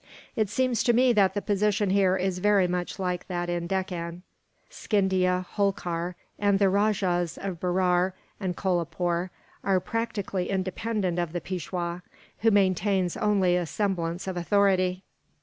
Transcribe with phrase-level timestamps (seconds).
[0.35, 3.67] It seems to me that the position here is very much like that in the
[3.67, 4.23] Deccan.
[4.67, 9.29] Scindia, Holkar, and the Rajahs of Berar and Kolapoore
[9.63, 12.01] are practically independent of the Peishwa,
[12.39, 15.03] who maintains only a semblance of authority.